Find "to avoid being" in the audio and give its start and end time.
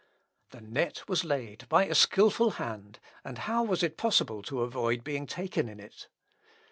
4.41-5.27